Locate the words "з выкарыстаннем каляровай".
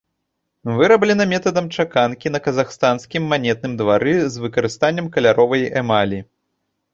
4.37-5.63